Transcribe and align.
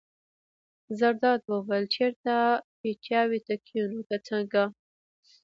زرداد 0.99 1.41
وویل: 1.45 1.85
چېرته 1.95 2.33
پیتاوي 2.81 3.39
ته 3.47 3.55
کېنو 3.67 3.99
که 4.09 4.17
څنګه. 4.27 4.63